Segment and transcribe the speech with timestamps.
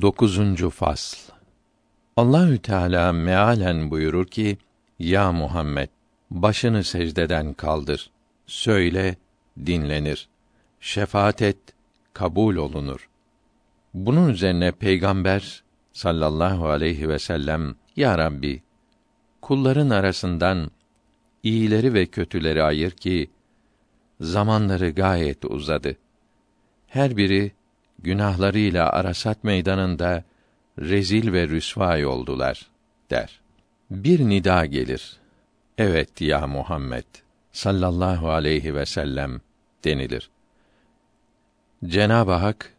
[0.00, 1.32] Dokuzuncu fasl.
[2.16, 4.58] Allahü Teala mealen buyurur ki:
[4.98, 5.88] Ya Muhammed,
[6.30, 8.10] başını secdeden kaldır.
[8.46, 9.16] Söyle,
[9.66, 10.28] dinlenir.
[10.80, 11.56] Şefaat et,
[12.12, 13.08] kabul olunur.
[13.94, 15.62] Bunun üzerine peygamber
[15.92, 18.62] sallallahu aleyhi ve sellem ya Rabbi
[19.42, 20.70] kulların arasından
[21.42, 23.30] iyileri ve kötüleri ayır ki
[24.20, 25.96] zamanları gayet uzadı.
[26.86, 27.52] Her biri
[28.02, 30.24] günahlarıyla Arasat meydanında
[30.78, 32.66] rezil ve rüsvay oldular
[33.10, 33.40] der.
[33.90, 35.16] Bir nida gelir.
[35.78, 37.04] Evet ya Muhammed
[37.52, 39.40] sallallahu aleyhi ve sellem
[39.84, 40.30] denilir.
[41.86, 42.74] Cenab-ı Hak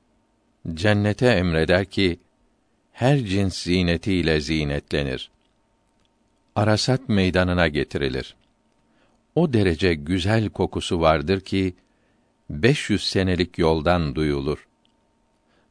[0.74, 2.20] cennete emreder ki
[2.92, 5.32] her cins zinetiyle zinetlenir.
[6.56, 8.36] Arasat meydanına getirilir.
[9.36, 11.74] O derece güzel kokusu vardır ki
[12.50, 14.68] 500 senelik yoldan duyulur.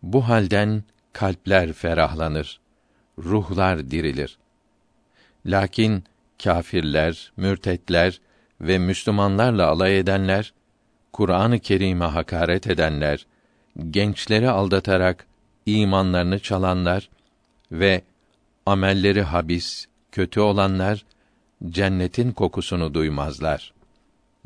[0.03, 2.61] Bu halden kalpler ferahlanır,
[3.19, 4.39] ruhlar dirilir.
[5.47, 6.05] Lakin
[6.43, 8.21] kâfirler, mürtetler
[8.61, 10.53] ve Müslümanlarla alay edenler,
[11.13, 13.27] Kur'an-ı Kerim'e hakaret edenler,
[13.91, 15.27] gençleri aldatarak
[15.67, 17.11] imanlarını çalanlar
[17.73, 18.03] ve
[18.67, 21.05] amelleri habis, kötü olanlar
[21.69, 23.73] cennetin kokusunu duymazlar.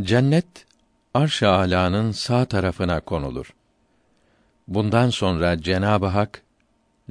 [0.02, 0.66] Cennet
[1.14, 3.55] arş-ı sağ tarafına konulur.
[4.68, 6.42] Bundan sonra Cenab-ı Hak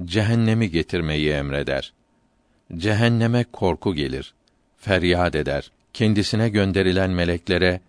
[0.06, 1.94] cehennemi getirmeyi emreder.
[2.78, 4.34] Cehenneme korku gelir,
[4.78, 5.72] feryat eder.
[5.94, 7.82] Kendisine gönderilen meleklere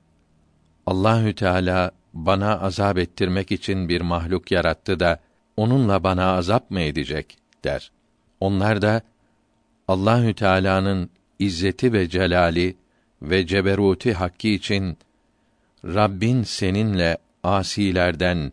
[0.87, 5.20] Allahü Teala bana azap ettirmek için bir mahluk yarattı da
[5.56, 7.91] onunla bana azap mı edecek der.
[8.41, 9.03] Onlar da
[9.89, 12.77] Allahü Teala'nın izzeti ve celali
[13.22, 14.98] ve ceberuti hakkı için
[15.84, 18.53] Rabbin seninle asilerden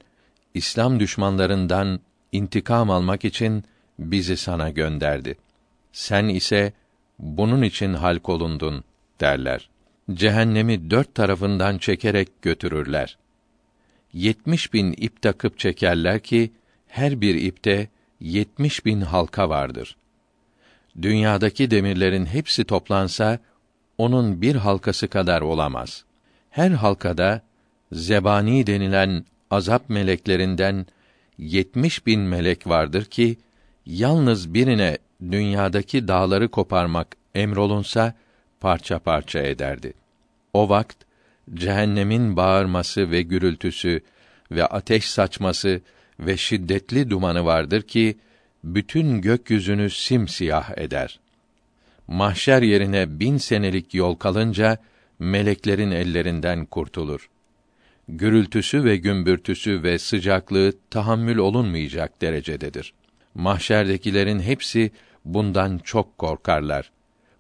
[0.54, 2.00] İslam düşmanlarından
[2.32, 3.64] intikam almak için
[4.00, 5.38] bizi sana gönderdi.
[5.92, 6.74] Sen ise
[7.20, 8.84] bunun için halk olundun
[9.20, 9.70] derler.
[10.14, 13.18] Cehennemi dört tarafından çekerek götürürler.
[14.14, 16.52] Yetmiş bin ip takıp çekerler ki
[16.88, 17.88] her bir ipte
[18.20, 19.98] yetmiş bin halka vardır.
[21.02, 23.40] Dünyadaki demirlerin hepsi toplansa
[23.98, 26.06] onun bir halkası kadar olamaz.
[26.50, 27.42] Her halkada
[27.92, 30.86] zebani denilen azap meleklerinden
[31.38, 33.38] yetmiş bin melek vardır ki
[33.86, 34.98] yalnız birine
[35.32, 38.14] dünyadaki dağları koparmak emrolunsa
[38.60, 39.94] parça parça ederdi.
[40.54, 40.98] O vakt
[41.54, 44.02] cehennemin bağırması ve gürültüsü
[44.52, 45.82] ve ateş saçması
[46.20, 48.18] ve şiddetli dumanı vardır ki
[48.64, 51.20] bütün gökyüzünü simsiyah eder.
[52.08, 54.78] Mahşer yerine bin senelik yol kalınca
[55.20, 57.30] meleklerin ellerinden kurtulur
[58.10, 62.94] gürültüsü ve gümbürtüsü ve sıcaklığı tahammül olunmayacak derecededir.
[63.36, 64.92] Mahşerdekilerin hepsi
[65.26, 66.92] bundan çok korkarlar.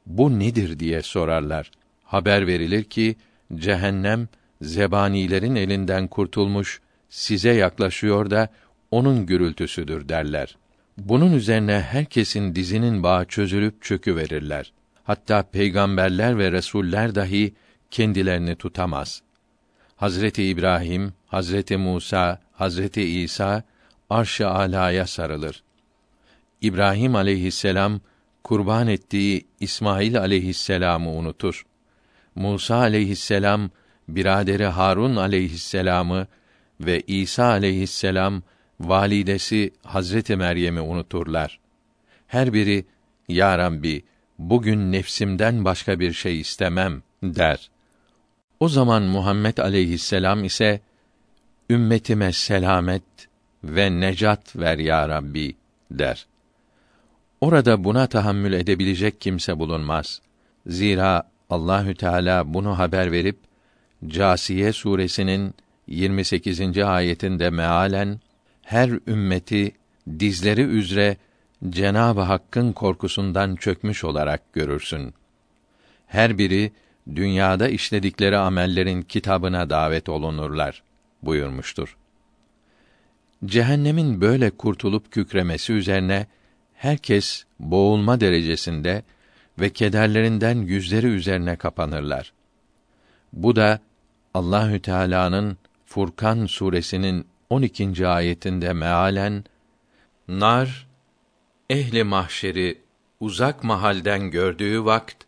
[0.06, 1.72] Bu nedir diye sorarlar.
[2.03, 3.16] Haber verilir ki
[3.56, 4.28] cehennem
[4.62, 8.47] zebanilerin elinden kurtulmuş, size yaklaşıyor da
[8.91, 10.57] onun gürültüsüdür derler.
[10.97, 14.73] Bunun üzerine herkesin dizinin bağı çözülüp çökü verirler.
[15.03, 17.53] Hatta peygamberler ve resuller dahi
[17.91, 19.22] kendilerini tutamaz.
[20.03, 23.64] Hazreti İbrahim, Hazreti Musa, Hazreti İsa
[24.09, 25.64] arş-ı alaya sarılır.
[26.62, 28.02] İbrahim aleyhisselam
[28.44, 31.66] kurban ettiği İsmail aleyhisselamı unutur.
[32.36, 33.69] Musa aleyhisselam
[34.08, 36.28] biraderi Harun aleyhisselamı
[36.81, 38.44] ve İsa aleyhisselam
[38.80, 41.59] validesi Hazreti Meryem'i unuturlar.
[42.28, 42.85] Her biri
[43.28, 44.03] ya Rabbi
[44.40, 47.72] bugün nefsimden başka bir şey istemem der.
[48.63, 50.79] O zaman Muhammed aleyhisselam ise
[51.69, 53.03] ümmetime selamet
[53.63, 55.56] ve necat ver ya Rabbi
[55.91, 56.25] der.
[57.41, 60.22] Orada buna tahammül edebilecek kimse bulunmaz.
[60.68, 63.38] Zira Allahü Teala bunu haber verip
[64.07, 65.53] Câsiye suresinin
[65.88, 66.78] 28.
[66.78, 68.19] ayetinde mealen
[68.62, 69.72] her ümmeti
[70.19, 71.18] dizleri üzere
[71.69, 75.14] Cenab-ı Hakk'ın korkusundan çökmüş olarak görürsün.
[76.08, 76.72] Her biri
[77.16, 80.84] dünyada işledikleri amellerin kitabına davet olunurlar
[81.23, 81.97] buyurmuştur.
[83.46, 86.28] Cehennemin böyle kurtulup kükremesi üzerine
[86.73, 89.03] herkes boğulma derecesinde
[89.59, 92.34] ve kederlerinden yüzleri üzerine kapanırlar.
[93.34, 93.79] Bu da
[94.34, 98.08] Allahü Teala'nın Furkan suresinin 12.
[98.08, 99.44] ayetinde mealen
[100.28, 100.88] nar
[101.70, 102.82] ehli mahşeri
[103.20, 105.23] uzak mahalden gördüğü vakt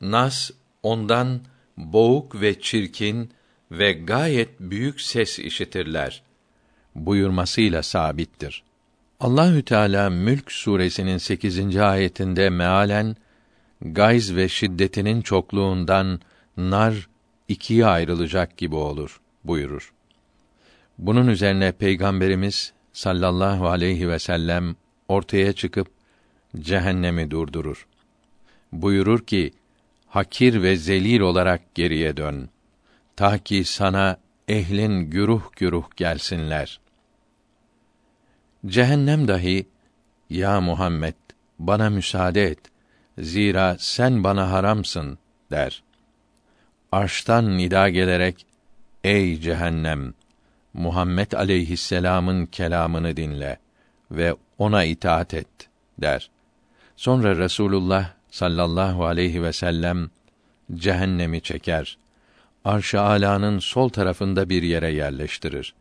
[0.00, 0.50] nas
[0.82, 1.40] ondan
[1.76, 3.30] boğuk ve çirkin
[3.70, 6.22] ve gayet büyük ses işitirler
[6.94, 8.62] buyurmasıyla sabittir.
[9.20, 11.76] Allahü Teala Mülk suresinin 8.
[11.76, 13.16] ayetinde mealen
[13.82, 16.20] gayz ve şiddetinin çokluğundan
[16.56, 17.08] nar
[17.48, 19.92] ikiye ayrılacak gibi olur buyurur.
[20.98, 24.76] Bunun üzerine Peygamberimiz sallallahu aleyhi ve sellem
[25.08, 25.88] ortaya çıkıp
[26.60, 27.86] cehennemi durdurur.
[28.72, 29.52] Buyurur ki:
[30.08, 32.48] Hakir ve zelil olarak geriye dön.
[33.16, 34.16] Ta ki sana
[34.48, 36.80] ehlin güruh güruh gelsinler.
[38.66, 39.66] Cehennem dahi
[40.30, 41.14] ya Muhammed
[41.58, 42.58] bana müsaade et.
[43.18, 45.18] Zira sen bana haramsın
[45.50, 45.82] der.
[46.92, 48.46] Arştan nida gelerek
[49.04, 50.14] ey cehennem
[50.74, 53.58] Muhammed aleyhisselam'ın kelamını dinle
[54.10, 55.48] ve ona itaat et
[55.98, 56.30] der.
[56.96, 60.10] Sonra Resulullah sallallahu aleyhi ve sellem
[60.74, 61.98] cehennemi çeker.
[62.64, 65.74] Arş-ı Ala'nın sol tarafında bir yere yerleştirir.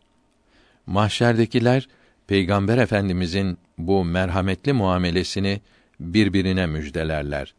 [0.86, 1.88] Mahşerdekiler
[2.28, 5.62] Peygamber Efendimizin bu merhametli muamelesini
[6.00, 7.54] birbirine müjdelerler.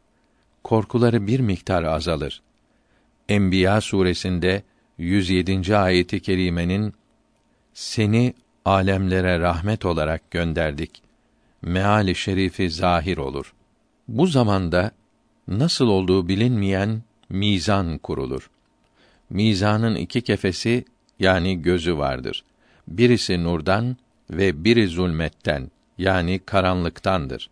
[0.65, 2.43] Korkuları bir miktar azalır.
[3.29, 4.63] Enbiya suresinde
[4.99, 5.77] 107.
[5.77, 6.95] ayeti kerimenin
[7.75, 8.35] seni
[8.65, 11.03] alemlere rahmet olarak gönderdik.
[11.63, 13.55] Meali şerifi zahir olur.
[14.09, 14.91] Bu zamanda
[15.49, 18.51] nasıl olduğu bilinmeyen mizan kurulur.
[19.31, 20.85] Mizanın iki kefesi
[21.19, 22.45] yani gözü vardır.
[22.89, 23.97] Birisi nurdan
[24.31, 27.51] ve biri zulmetten yani karanlıktandır.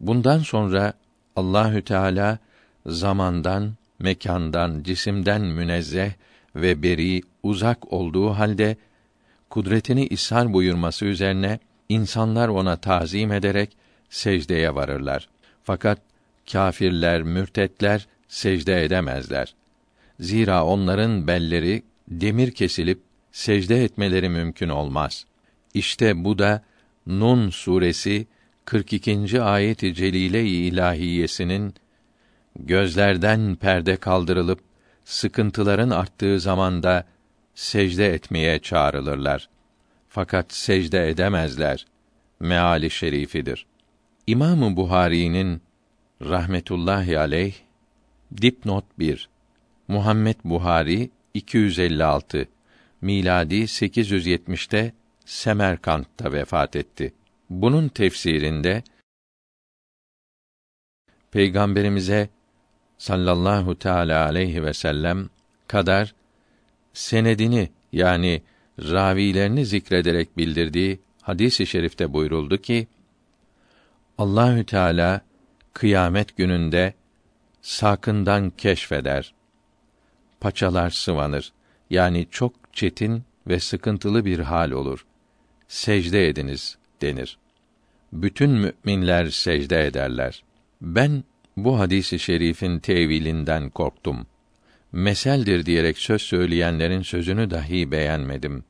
[0.00, 0.92] Bundan sonra
[1.36, 2.38] Allahü Teala
[2.86, 6.10] zamandan, mekandan, cisimden münezzeh
[6.56, 8.76] ve beri, uzak olduğu halde
[9.50, 11.58] kudretini ishar buyurması üzerine
[11.88, 13.76] insanlar ona tazim ederek
[14.10, 15.28] secdeye varırlar.
[15.64, 15.98] Fakat
[16.52, 19.54] kâfirler, mürtetler secde edemezler.
[20.20, 23.00] Zira onların belleri demir kesilip
[23.32, 25.24] secde etmeleri mümkün olmaz.
[25.74, 26.62] İşte bu da
[27.06, 28.26] Nun suresi
[28.64, 29.42] 42.
[29.42, 31.74] ayet-i celile-i ilahiyesinin
[32.58, 34.60] gözlerden perde kaldırılıp
[35.04, 37.04] sıkıntıların arttığı zamanda
[37.54, 39.48] secde etmeye çağrılırlar.
[40.08, 41.86] Fakat secde edemezler.
[42.40, 43.66] Meali şerifidir.
[44.28, 45.62] İmamı Buhari'nin
[46.22, 47.54] rahmetullahi aleyh
[48.42, 49.28] dipnot 1
[49.88, 52.48] Muhammed Buhari 256
[53.00, 54.92] miladi 870'te
[55.24, 57.14] Semerkant'ta vefat etti.
[57.50, 58.82] Bunun tefsirinde
[61.30, 62.28] Peygamberimize
[62.98, 65.28] sallallahu teala aleyhi ve sellem
[65.68, 66.14] kadar
[66.92, 68.42] senedini yani
[68.78, 72.86] ravilerini zikrederek bildirdiği hadis-i şerifte buyuruldu ki
[74.18, 75.20] Allahü Teala
[75.72, 76.94] kıyamet gününde
[77.62, 79.34] sakından keşfeder.
[80.40, 81.52] Paçalar sıvanır.
[81.90, 85.06] Yani çok çetin ve sıkıntılı bir hal olur.
[85.68, 87.38] Secde ediniz denir.
[88.12, 90.42] Bütün müminler secde ederler.
[90.80, 91.24] Ben
[91.56, 94.26] bu hadisi şerifin tevilinden korktum.
[94.92, 98.64] Meseldir diyerek söz söyleyenlerin sözünü dahi beğenmedim.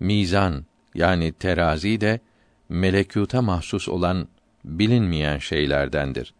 [0.00, 0.64] Mizan
[0.94, 2.20] yani terazi de
[2.68, 4.28] melekûta mahsus olan
[4.64, 6.34] bilinmeyen şeylerdendir.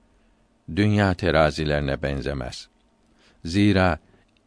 [0.77, 2.69] Dünya terazilerine benzemez.
[3.45, 3.99] Zira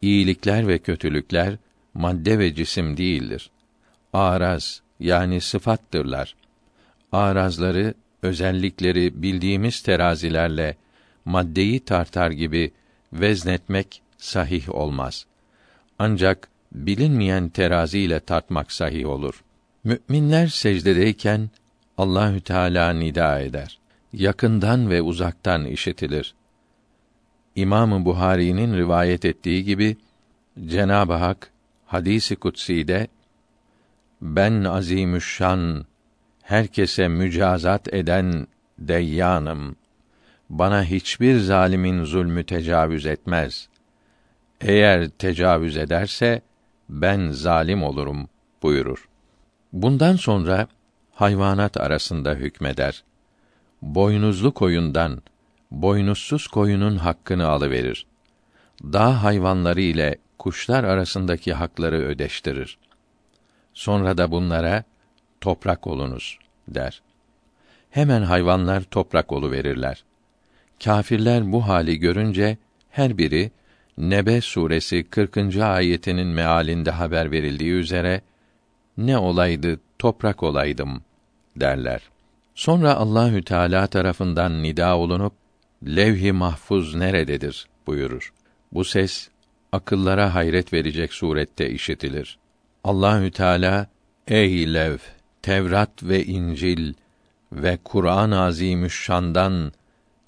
[0.02, 1.56] iyilikler ve kötülükler
[1.94, 3.50] madde ve cisim değildir.
[4.12, 6.34] Araz yani sıfattırlar.
[7.12, 10.76] Arazları, özellikleri bildiğimiz terazilerle
[11.24, 12.72] maddeyi tartar gibi
[13.12, 15.26] veznetmek sahih olmaz.
[15.98, 19.44] Ancak bilinmeyen terazi ile tartmak sahih olur.
[19.84, 21.50] Müminler secdedeyken
[21.98, 23.78] Allahü Teala nida eder.
[24.12, 26.34] Yakından ve uzaktan işitilir.
[27.56, 29.96] İmamı Buhari'nin rivayet ettiği gibi
[30.66, 31.50] Cenab-ı Hak
[31.86, 33.08] hadisi kutsi'de
[34.22, 35.84] ben azimüşşan
[36.42, 38.46] herkese mücazat eden
[38.78, 39.76] deyyanım.
[40.50, 43.68] Bana hiçbir zalimin zulmü tecavüz etmez.
[44.60, 46.42] Eğer tecavüz ederse
[46.88, 48.28] ben zalim olurum
[48.62, 49.08] buyurur.
[49.72, 50.68] Bundan sonra
[51.22, 53.04] hayvanat arasında hükmeder.
[53.82, 55.22] Boynuzlu koyundan
[55.70, 58.06] boynuzsuz koyunun hakkını alıverir.
[58.82, 62.78] Dağ hayvanları ile kuşlar arasındaki hakları ödeştirir.
[63.74, 64.84] Sonra da bunlara
[65.40, 66.38] toprak olunuz
[66.68, 67.02] der.
[67.90, 70.04] Hemen hayvanlar toprak olu verirler.
[70.84, 72.58] Kâfirler bu hali görünce
[72.90, 73.50] her biri
[73.98, 75.56] Nebe suresi 40.
[75.56, 78.20] ayetinin mealinde haber verildiği üzere
[78.96, 81.02] ne olaydı toprak olaydım
[81.56, 82.00] derler.
[82.54, 85.32] Sonra Allahü Teala tarafından nida olunup
[85.86, 88.32] levh-i mahfuz nerededir buyurur.
[88.72, 89.28] Bu ses
[89.72, 92.38] akıllara hayret verecek surette işitilir.
[92.84, 93.86] Allahü Teala
[94.28, 94.98] ey lev
[95.42, 96.94] Tevrat ve İncil
[97.52, 99.72] ve Kur'an-ı Azimüşşan'dan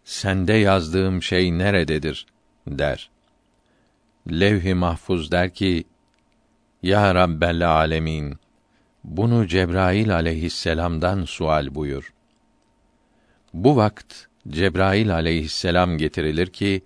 [0.05, 2.27] sende yazdığım şey nerededir
[2.67, 3.11] der.
[4.31, 5.85] Levh-i Mahfuz der ki:
[6.83, 8.37] Ya Rabbel Alemin,
[9.05, 12.13] bunu Cebrail aleyhisselam'dan sual buyur.
[13.55, 14.15] Bu vakt
[14.49, 16.83] Cebrail aleyhisselam getirilir ki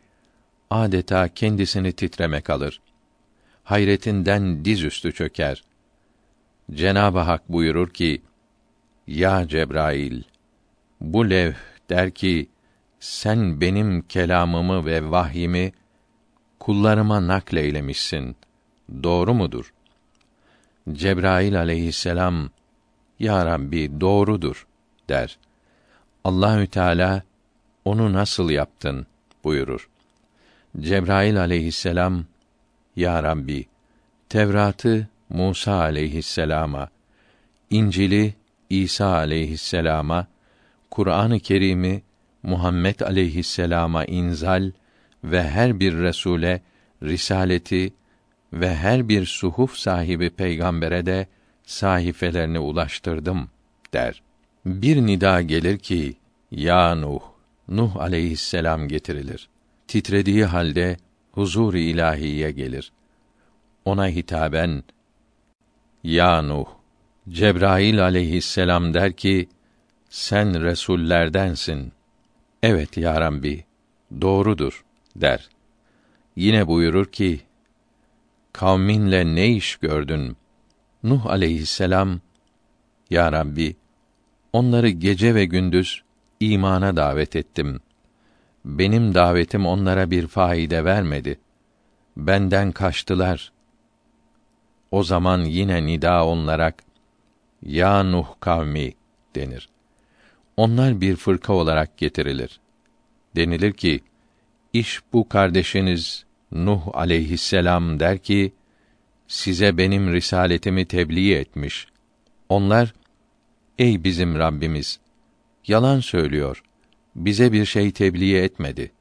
[0.70, 2.80] adeta kendisini titremek alır.
[3.64, 5.64] Hayretinden dizüstü çöker.
[6.72, 8.22] Cenab-ı Hak buyurur ki:
[9.06, 10.22] Ya Cebrail,
[11.00, 11.56] bu levh
[11.90, 12.48] der ki
[13.00, 15.72] sen benim kelamımı ve vahyimi
[16.58, 18.36] kullarıma nakleylemişsin.
[19.02, 19.72] Doğru mudur?
[20.92, 22.50] Cebrail aleyhisselam
[23.18, 24.66] Ya Rabbi doğrudur
[25.08, 25.38] der.
[26.24, 27.22] Allahü Teala
[27.84, 29.06] onu nasıl yaptın
[29.44, 29.88] buyurur.
[30.80, 32.24] Cebrail aleyhisselam
[32.96, 33.66] Ya Rabbi
[34.28, 36.88] Tevrat'ı Musa aleyhisselama,
[37.70, 38.34] İncil'i
[38.70, 40.26] İsa aleyhisselama,
[40.90, 42.02] Kur'an-ı Kerim'i
[42.42, 44.70] Muhammed aleyhisselama inzal
[45.24, 46.62] ve her bir resule
[47.02, 47.92] risaleti
[48.52, 51.26] ve her bir suhuf sahibi peygambere de
[51.66, 53.48] sahifelerini ulaştırdım
[53.92, 54.22] der.
[54.66, 56.16] Bir nida gelir ki
[56.50, 57.20] ya Nuh
[57.68, 59.48] Nuh aleyhisselam getirilir.
[59.88, 60.96] Titrediği halde
[61.32, 62.92] huzur ilahiye gelir.
[63.84, 64.82] Ona hitaben
[66.04, 66.66] Ya Nuh
[67.28, 69.48] Cebrail aleyhisselam der ki
[70.10, 71.92] sen resullerdensin.
[72.62, 73.64] Evet ya Rabbi,
[74.20, 74.84] doğrudur
[75.16, 75.48] der.
[76.36, 77.40] Yine buyurur ki
[78.58, 80.36] kavminle ne iş gördün?
[81.02, 82.20] Nuh aleyhisselam
[83.10, 83.76] Ya Rabbi
[84.52, 86.02] onları gece ve gündüz
[86.40, 87.80] imana davet ettim.
[88.64, 91.38] Benim davetim onlara bir faide vermedi.
[92.16, 93.52] Benden kaçtılar.
[94.90, 96.72] O zaman yine nida onlara
[97.62, 98.92] Ya Nuh kavmi
[99.34, 99.68] denir.
[100.56, 102.60] Onlar bir fırka olarak getirilir.
[103.36, 104.00] Denilir ki,
[104.72, 108.52] iş bu kardeşiniz Nuh aleyhisselam der ki,
[109.28, 111.86] size benim risaletimi tebliğ etmiş.
[112.48, 112.94] Onlar,
[113.78, 115.00] ey bizim Rabbimiz,
[115.66, 116.62] yalan söylüyor,
[117.16, 118.92] bize bir şey tebliğ etmedi,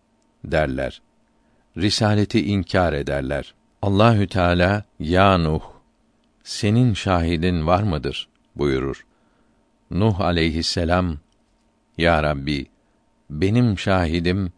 [0.44, 1.02] derler.
[1.78, 3.54] Risaleti inkar ederler.
[3.82, 5.62] Allahü Teala, ya Nuh,
[6.44, 8.28] senin şahidin var mıdır?
[8.56, 9.06] buyurur.
[9.92, 11.18] Nuh aleyhisselam,
[11.98, 12.66] ya Rabbi,
[13.30, 14.52] benim şahidim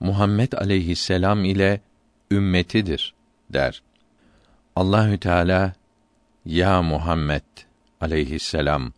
[0.00, 1.80] Muhammed aleyhisselam ile
[2.32, 3.14] ümmetidir
[3.50, 3.82] der.
[4.76, 5.72] Allahü Teala
[6.44, 7.42] ya Muhammed
[8.00, 8.92] aleyhisselam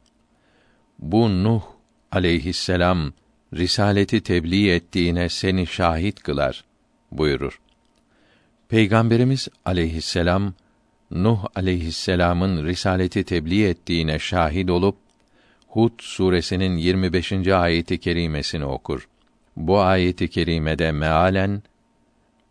[0.98, 1.62] bu Nuh
[2.12, 3.12] aleyhisselam
[3.54, 6.64] risaleti tebliğ ettiğine seni şahit kılar
[7.12, 7.60] buyurur.
[8.68, 10.54] Peygamberimiz aleyhisselam
[11.10, 14.96] Nuh aleyhisselamın risaleti tebliğ ettiğine şahit olup
[15.68, 17.32] Hud suresinin 25.
[17.48, 19.08] ayeti kerimesini okur.
[19.56, 21.62] Bu ayeti kerimede mealen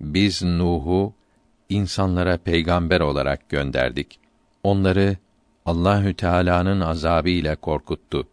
[0.04, 1.14] biz Nuh'u
[1.70, 4.20] insanlara peygamber olarak gönderdik.
[4.64, 5.18] Onları
[5.66, 8.28] Allahü Teala'nın azabı ile korkuttu.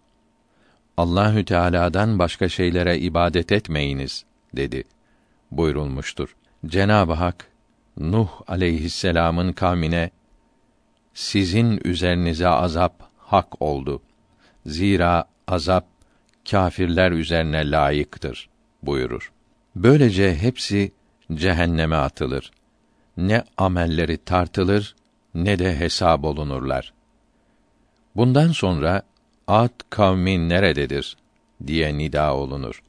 [0.96, 4.24] Allahü Teala'dan başka şeylere ibadet etmeyiniz
[4.56, 4.84] dedi
[5.50, 6.36] buyurulmuştur.
[6.66, 7.46] Cenab-ı Hak
[7.96, 10.10] Nuh aleyhisselam'ın kavmine
[11.14, 14.02] sizin üzerinize azap hak oldu.
[14.66, 15.86] Zira azap
[16.50, 18.48] kâfirler üzerine layıktır
[18.82, 19.32] buyurur.
[19.76, 20.92] Böylece hepsi
[21.34, 22.50] cehenneme atılır.
[23.16, 24.94] Ne amelleri tartılır
[25.34, 26.92] ne de hesap olunurlar.
[28.16, 29.02] Bundan sonra
[29.46, 31.16] Ad kavmi nerededir
[31.66, 32.82] diye nida olunur.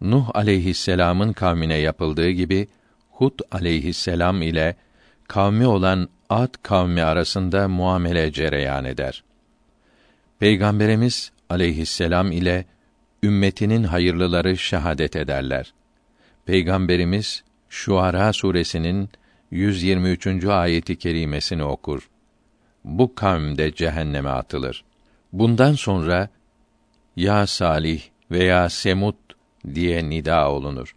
[0.00, 2.68] Nuh aleyhisselam'ın kavmine yapıldığı gibi
[3.10, 4.76] Hud aleyhisselam ile
[5.28, 9.24] kavmi olan Ad kavmi arasında muamele cereyan eder.
[10.38, 12.64] Peygamberimiz aleyhisselam ile
[13.22, 15.72] ümmetinin hayırlıları şehadet ederler.
[16.50, 19.08] Peygamberimiz Şuara suresinin
[19.50, 20.44] 123.
[20.44, 22.10] ayeti kerimesini okur.
[22.84, 24.84] Bu kavm de cehenneme atılır.
[25.32, 26.28] Bundan sonra
[27.16, 29.16] ya Salih veya Semut
[29.74, 30.96] diye nida olunur.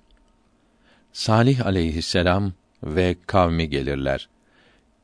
[1.12, 4.30] Salih aleyhisselam ve kavmi gelirler.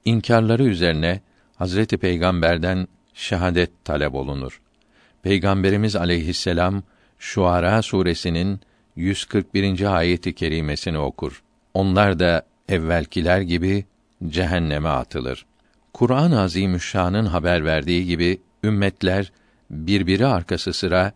[0.06, 1.22] İnkarları üzerine
[1.56, 4.62] Hazreti Peygamber'den şehadet talep olunur.
[5.24, 6.84] Peygamberimiz aleyhisselam
[7.20, 8.60] Şuara suresinin
[8.96, 9.96] 141.
[9.98, 11.44] ayeti kerimesini okur.
[11.74, 13.86] Onlar da evvelkiler gibi
[14.28, 15.46] cehenneme atılır.
[15.94, 19.32] Kur'an-ı Azimüşşan'ın haber verdiği gibi ümmetler
[19.70, 21.14] birbiri arkası sıra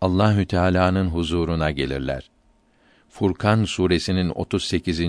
[0.00, 2.30] Allahü Teala'nın huzuruna gelirler.
[3.10, 5.00] Furkan suresinin 38.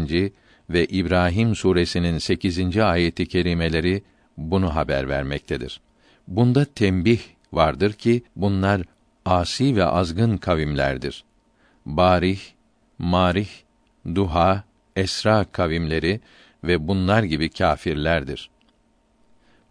[0.69, 2.77] ve İbrahim suresinin 8.
[2.77, 4.03] ayeti kerimeleri
[4.38, 5.81] bunu haber vermektedir.
[6.27, 7.19] Bunda tembih
[7.53, 8.81] vardır ki bunlar
[9.25, 11.24] asi ve azgın kavimlerdir.
[11.85, 12.39] Barih,
[12.99, 13.49] Marih,
[14.15, 14.63] Duha,
[14.95, 16.21] Esra kavimleri
[16.63, 18.49] ve bunlar gibi kâfirlerdir.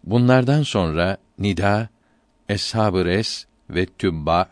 [0.03, 1.89] Bunlardan sonra Nida,
[2.49, 4.49] Eshab-ı Res ve Tübba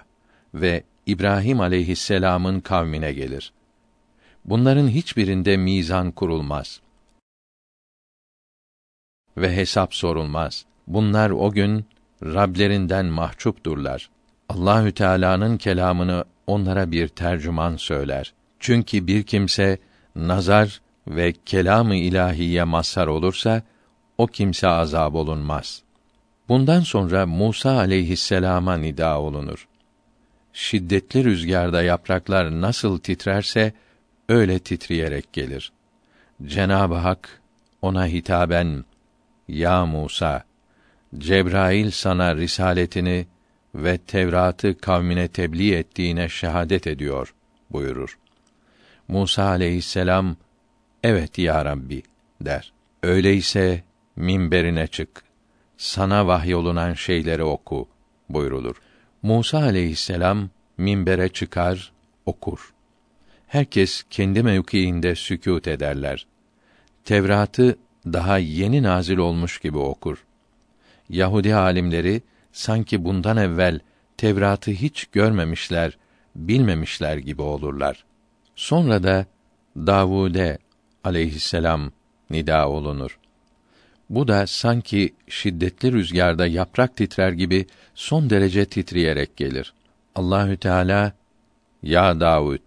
[0.53, 3.53] ve İbrahim aleyhisselam'ın kavmine gelir.
[4.45, 6.81] Bunların hiçbirinde mizan kurulmaz
[9.37, 10.65] ve hesap sorulmaz.
[10.87, 11.85] Bunlar o gün
[12.23, 14.09] Rablerinden mahcupdurlar.
[14.49, 18.33] Allahü Teala'nın kelamını onlara bir tercüman söyler.
[18.59, 19.77] Çünkü bir kimse
[20.15, 23.61] nazar ve kelamı ilahiye mazhar olursa
[24.17, 25.83] o kimse azab olunmaz.
[26.49, 29.67] Bundan sonra Musa aleyhisselama nida olunur.
[30.53, 33.73] Şiddetli rüzgarda yapraklar nasıl titrerse
[34.29, 35.71] öyle titreyerek gelir.
[36.45, 37.41] Cenab-ı Hak
[37.81, 38.85] ona hitaben
[39.47, 40.43] Ya Musa
[41.17, 43.27] Cebrail sana risaletini
[43.75, 47.33] ve Tevrat'ı kavmine tebliğ ettiğine şehadet ediyor
[47.71, 48.17] buyurur.
[49.07, 50.35] Musa aleyhisselam
[51.03, 52.03] evet ya Rabbi
[52.41, 52.73] der.
[53.03, 53.83] Öyleyse
[54.15, 55.23] minberine çık.
[55.77, 57.89] Sana vahyolunan şeyleri oku
[58.29, 58.75] buyrulur.
[59.21, 61.91] Musa aleyhisselam minbere çıkar,
[62.25, 62.73] okur.
[63.47, 66.27] Herkes kendi mevkiinde sükût ederler.
[67.05, 70.25] Tevrat'ı daha yeni nazil olmuş gibi okur.
[71.09, 72.21] Yahudi alimleri
[72.53, 73.79] sanki bundan evvel
[74.17, 75.97] Tevrat'ı hiç görmemişler,
[76.35, 78.05] bilmemişler gibi olurlar.
[78.55, 79.25] Sonra da
[79.77, 80.57] Davude
[81.03, 81.91] aleyhisselam
[82.29, 83.19] nida olunur.
[84.09, 89.73] Bu da sanki şiddetli rüzgarda yaprak titrer gibi son derece titreyerek gelir.
[90.15, 91.13] Allahü Teala
[91.83, 92.59] ya Davud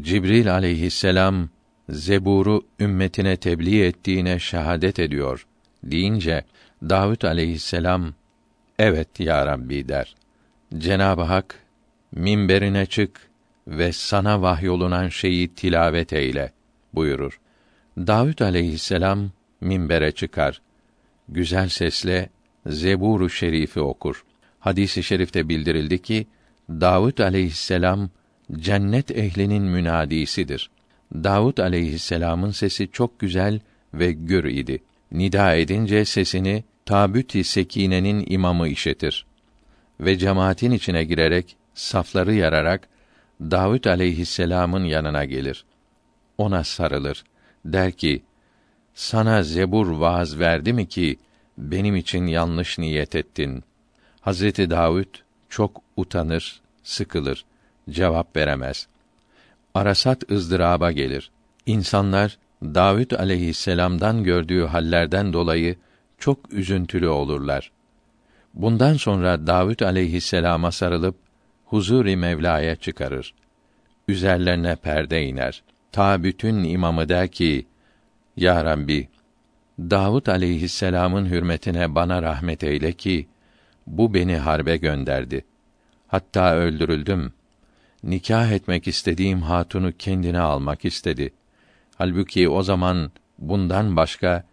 [0.00, 1.48] Cibril aleyhisselam
[1.88, 5.46] Zebur'u ümmetine tebliğ ettiğine şehadet ediyor
[5.82, 6.44] deyince
[6.82, 8.14] Davud aleyhisselam
[8.78, 10.14] evet ya Rabbi der.
[10.78, 11.58] Cenab-ı Hak
[12.12, 13.20] minberine çık
[13.66, 16.52] ve sana vahyolunan şeyi tilavet eyle
[16.94, 17.40] buyurur.
[17.98, 20.60] Davud aleyhisselam minbere çıkar.
[21.28, 22.28] Güzel sesle
[22.66, 24.24] Zeburu Şerifi okur.
[24.60, 26.26] Hadisi i şerifte bildirildi ki
[26.70, 28.10] Davud aleyhisselam
[28.56, 30.70] cennet ehlinin münadisidir.
[31.14, 33.60] Davud aleyhisselamın sesi çok güzel
[33.94, 34.82] ve gür idi.
[35.12, 39.26] Nida edince sesini Tabüt-i Sekine'nin imamı işitir
[40.00, 42.88] ve cemaatin içine girerek safları yararak
[43.40, 45.64] Davud aleyhisselam'ın yanına gelir.
[46.38, 47.24] Ona sarılır.
[47.64, 48.22] Der ki:
[48.94, 51.18] Sana zebur vaaz verdi mi ki
[51.58, 53.64] benim için yanlış niyet ettin?
[54.20, 55.14] Hazreti Davud
[55.48, 57.44] çok utanır, sıkılır,
[57.90, 58.88] cevap veremez.
[59.74, 61.30] Arasat ızdıraba gelir.
[61.66, 65.76] İnsanlar Davud aleyhisselam'dan gördüğü hallerden dolayı
[66.18, 67.70] çok üzüntülü olurlar.
[68.54, 71.16] Bundan sonra Davud aleyhisselama sarılıp
[71.66, 73.34] huzur-i Mevla'ya çıkarır.
[74.08, 75.62] Üzerlerine perde iner.
[75.92, 77.66] Ta bütün imamı der ki:
[78.36, 79.08] Ya Rabbi,
[79.78, 83.28] Davud aleyhisselamın hürmetine bana rahmet eyle ki
[83.86, 85.44] bu beni harbe gönderdi.
[86.08, 87.32] Hatta öldürüldüm.
[88.02, 91.32] Nikah etmek istediğim hatunu kendine almak istedi.
[91.96, 94.44] Halbuki o zaman bundan başka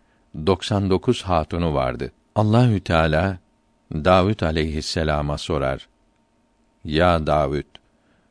[0.46, 2.12] 99 hatunu vardı.
[2.36, 3.38] Allahü Teala
[3.94, 5.88] Davud aleyhisselama sorar.
[6.84, 7.66] Ya Davud,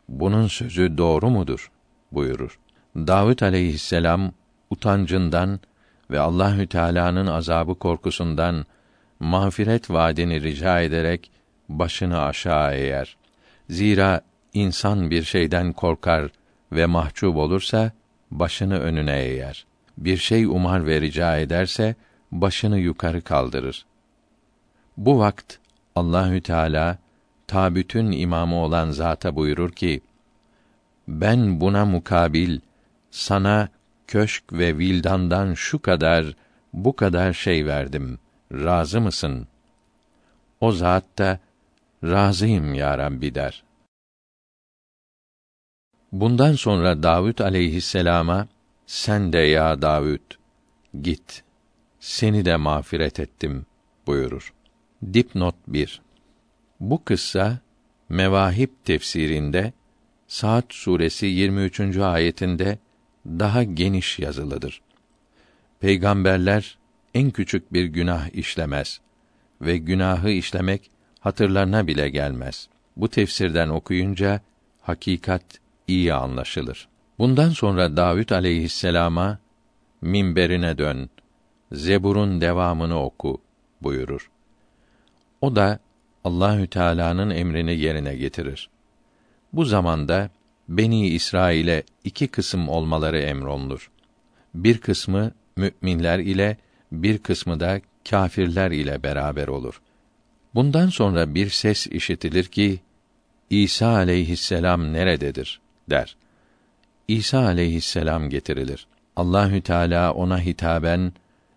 [0.09, 1.71] bunun sözü doğru mudur?
[2.13, 2.59] buyurur.
[2.97, 4.33] Davud aleyhisselam
[4.71, 5.61] utancından
[6.11, 8.67] ve Allahü Teala'nın azabı korkusundan
[9.21, 11.31] mağfiret vaadini rica ederek
[11.69, 13.17] başını aşağı eğer.
[13.71, 14.21] Zira
[14.55, 16.31] insan bir şeyden korkar
[16.73, 17.93] ve mahcup olursa
[18.31, 19.67] başını önüne eğer.
[19.99, 21.95] Bir şey umar ve rica ederse
[22.33, 23.87] başını yukarı kaldırır.
[24.97, 25.59] Bu vakt
[25.97, 26.99] Allahü Teala
[27.47, 30.01] ta bütün imamı olan zata buyurur ki:
[31.09, 32.61] Ben buna mukabil
[33.11, 33.69] sana
[34.07, 36.37] köşk ve vildandan şu kadar
[36.73, 38.19] bu kadar şey verdim.
[38.53, 39.49] Razı mısın?
[40.61, 41.39] O zat da
[42.05, 43.65] razıyım ya Rabbi der.
[46.13, 48.47] Bundan sonra Davud aleyhisselama
[48.87, 50.35] sen de ya Davud
[51.03, 51.43] git
[52.01, 53.67] seni de mağfiret ettim
[54.07, 54.53] buyurur.
[55.13, 56.03] Dipnot 1
[56.81, 57.59] Bu kıssa
[58.09, 59.73] Mevahip tefsirinde
[60.27, 61.97] Saat suresi 23.
[61.97, 62.79] ayetinde
[63.27, 64.81] daha geniş yazılıdır.
[65.81, 66.79] Peygamberler
[67.15, 69.01] en küçük bir günah işlemez
[69.61, 72.69] ve günahı işlemek hatırlarına bile gelmez.
[72.97, 74.41] Bu tefsirden okuyunca
[74.83, 75.45] hakikat
[75.89, 76.89] iyi anlaşılır.
[77.19, 79.39] Bundan sonra Davud aleyhisselama
[80.01, 81.11] minberine dön,
[81.73, 83.41] Zebur'un devamını oku
[83.83, 84.31] buyurur.
[85.41, 85.79] O da
[86.25, 88.71] Allahü Teala'nın emrini yerine getirir.
[89.53, 90.31] Bu zamanda
[90.69, 93.91] Beni İsrail'e iki kısım olmaları emrolunur.
[94.55, 96.57] Bir kısmı müminler ile,
[96.93, 99.81] bir kısmı da kâfirler ile beraber olur.
[100.55, 102.81] Bundan sonra bir ses işitilir ki
[103.51, 106.17] İsa aleyhisselam nerededir der.
[107.09, 108.87] İsa aleyhisselam getirilir.
[109.17, 111.13] Allahü Teala ona hitaben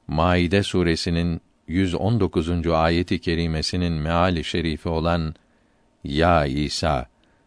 [0.08, 2.68] Maide suresinin 119.
[2.68, 5.36] ayeti kerimesinin meali şerifi olan
[6.04, 7.06] Ya İsa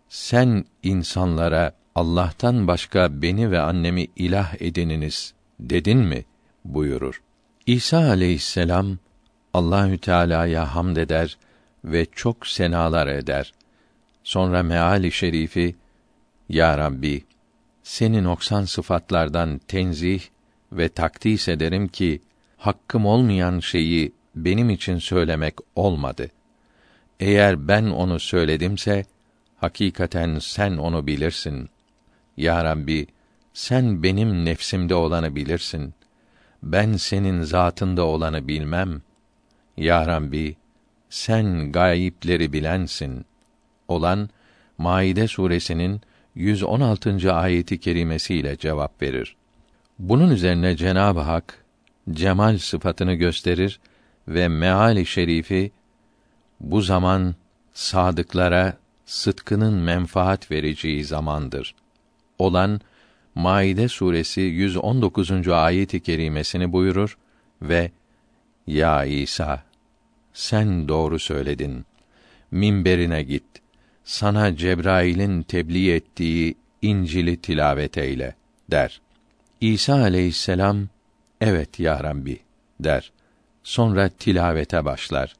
[0.09, 6.25] sen insanlara Allah'tan başka beni ve annemi ilah edininiz dedin mi
[6.65, 7.23] buyurur.
[7.67, 8.99] İsa aleyhisselam
[9.55, 11.39] Allahü Teala'ya hamd eder
[11.85, 13.53] ve çok senalar eder.
[14.25, 15.75] Sonra meali şerifi
[16.49, 17.25] Ya Rabbi
[17.91, 20.23] seni noksan sıfatlardan tenzih
[20.73, 22.21] ve takdis ederim ki
[22.57, 26.31] hakkım olmayan şeyi benim için söylemek olmadı.
[27.21, 29.05] Eğer ben onu söyledimse
[29.57, 31.69] hakikaten sen onu bilirsin.
[32.37, 33.07] Ya Rabbi
[33.55, 35.95] sen benim nefsimde olanı bilirsin.
[36.63, 39.03] Ben senin zatında olanı bilmem.
[39.77, 40.57] Ya Rabbi
[41.09, 43.25] sen gayipleri bilensin.
[43.89, 44.29] Olan
[44.79, 46.01] Maide suresinin
[46.41, 47.33] 116.
[47.33, 49.37] ayeti kerimesiyle cevap verir.
[49.99, 51.65] Bunun üzerine Cenab-ı Hak
[52.11, 53.81] cemal sıfatını gösterir
[54.29, 55.73] ve meali şerifi
[56.61, 57.35] bu zaman
[57.73, 58.77] sadıklara
[59.07, 61.75] sıtkının menfaat vereceği zamandır.
[62.39, 62.81] Olan
[63.35, 65.49] Maide suresi 119.
[65.49, 67.19] ayeti kerimesini buyurur
[67.63, 67.91] ve
[68.67, 69.63] Ya İsa
[70.33, 71.85] sen doğru söyledin.
[72.51, 73.60] Minberine git.
[74.11, 78.35] Sana Cebrail'in tebliğ ettiği İncil'i tilavet eyle
[78.71, 79.01] der.
[79.61, 80.89] İsa aleyhisselam
[81.41, 82.39] evet ya Rabbi
[82.81, 83.13] der.
[83.63, 85.37] Sonra tilavete başlar.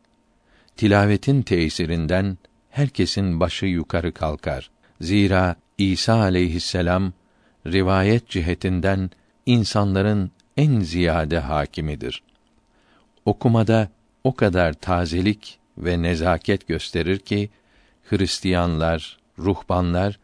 [0.77, 2.39] Tilavetin tesirinden
[2.71, 4.71] herkesin başı yukarı kalkar.
[5.01, 7.13] Zira İsa aleyhisselam
[7.67, 9.11] rivayet cihetinden
[9.47, 12.23] insanların en ziyade hakimidir.
[13.25, 13.89] Okumada
[14.25, 17.51] o kadar tazelik ve nezaket gösterir ki
[18.11, 20.19] Hristiyanlar, ruhbanlar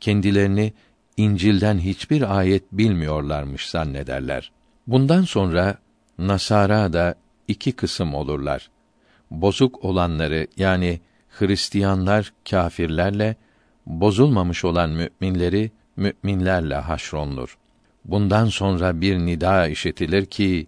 [0.00, 0.72] kendilerini
[1.16, 4.52] İncil'den hiçbir ayet bilmiyorlarmış zannederler.
[4.86, 5.78] Bundan sonra
[6.18, 7.14] Nasara da
[7.48, 8.70] iki kısım olurlar.
[9.30, 13.36] Bozuk olanları yani Hristiyanlar kâfirlerle,
[13.86, 17.58] bozulmamış olan müminleri müminlerle haşronlur.
[18.04, 20.66] Bundan sonra bir nida işitilir ki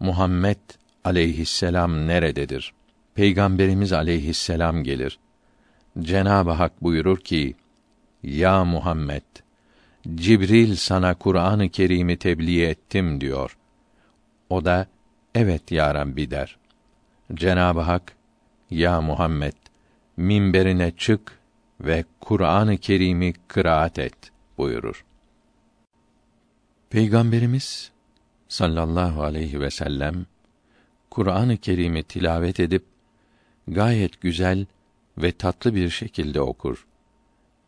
[0.00, 0.58] Muhammed
[1.04, 2.72] aleyhisselam nerededir?
[3.14, 5.18] Peygamberimiz aleyhisselam gelir.
[6.00, 7.54] Cenab-ı Hak buyurur ki:
[8.22, 9.22] Ya Muhammed,
[10.14, 13.56] Cibril sana Kur'an-ı Kerim'i tebliğ ettim diyor.
[14.50, 14.86] O da
[15.34, 16.58] evet ya Rabbi der.
[17.34, 18.16] Cenab-ı Hak
[18.70, 19.52] ya Muhammed
[20.16, 21.38] minberine çık
[21.80, 25.04] ve Kur'an-ı Kerim'i kıraat et buyurur.
[26.90, 27.92] Peygamberimiz
[28.48, 30.26] sallallahu aleyhi ve sellem
[31.10, 32.84] Kur'an-ı Kerim'i tilavet edip
[33.68, 34.66] gayet güzel
[35.18, 36.86] ve tatlı bir şekilde okur.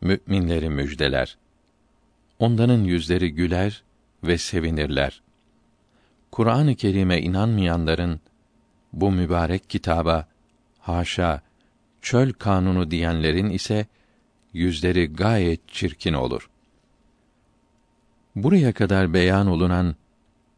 [0.01, 1.37] Müminleri müjdeler.
[2.39, 3.83] Onların yüzleri güler
[4.23, 5.21] ve sevinirler.
[6.31, 8.19] Kur'an-ı Kerim'e inanmayanların
[8.93, 10.27] bu mübarek kitaba
[10.79, 11.41] haşa
[12.01, 13.85] çöl kanunu diyenlerin ise
[14.53, 16.49] yüzleri gayet çirkin olur.
[18.35, 19.95] Buraya kadar beyan olunan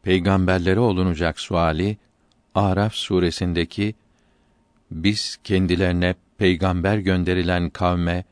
[0.02, 1.96] peygamberlere olunacak suali
[2.54, 3.94] Araf suresindeki
[4.90, 8.24] biz kendilerine peygamber gönderilen kavme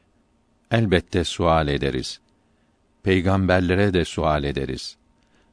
[0.71, 2.21] elbette sual ederiz.
[3.03, 4.97] Peygamberlere de sual ederiz.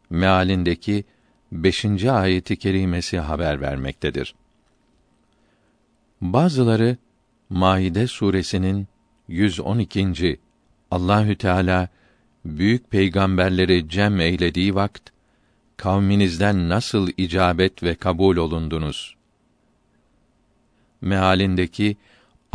[0.09, 1.03] Mealindeki
[1.51, 4.35] beşinci ayeti kerimesi haber vermektedir.
[6.21, 6.97] Bazıları
[7.49, 8.87] Maide suresinin
[9.27, 10.39] 112.
[10.91, 11.89] Allahü Teala
[12.45, 15.09] büyük peygamberleri cem eylediği vakt
[15.77, 19.15] kavminizden nasıl icabet ve kabul olundunuz?
[21.01, 21.97] Mealindeki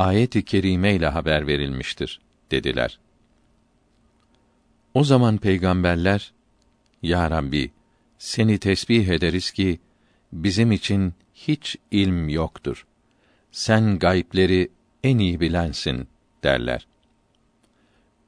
[0.03, 2.99] ayet-i kerime ile haber verilmiştir dediler.
[4.95, 6.33] O zaman peygamberler
[7.03, 7.71] Ya Rabbi
[8.19, 9.81] seni tesbih ederiz ki
[10.33, 12.87] bizim için hiç ilm yoktur.
[13.53, 14.71] Sen gayipleri
[15.05, 16.09] en iyi bilensin
[16.45, 16.87] derler.